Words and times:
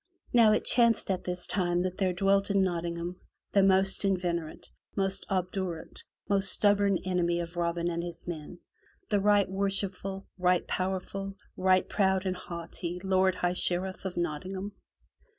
Now 0.33 0.51
it 0.51 0.65
chanced 0.65 1.11
at 1.11 1.25
this 1.25 1.45
time 1.45 1.83
that 1.83 1.99
there 1.99 2.11
dwelt 2.11 2.49
in 2.49 2.63
Nottingham 2.63 3.17
the 3.51 3.61
most 3.61 4.03
inveterate, 4.03 4.67
most 4.95 5.27
obdurate, 5.29 6.01
most 6.27 6.51
stubborn 6.51 6.97
enemy 7.05 7.39
of 7.39 7.55
Robin 7.55 7.87
and 7.87 8.01
his 8.01 8.25
men, 8.25 8.57
the 9.09 9.19
right 9.19 9.47
worshipful, 9.47 10.25
right 10.39 10.65
powerful, 10.65 11.35
right 11.55 11.87
proud 11.87 12.25
and 12.25 12.35
haughty 12.35 12.99
Lord 13.03 13.35
High 13.35 13.53
Sheriff 13.53 14.03
of 14.05 14.17
Nottingham. 14.17 14.71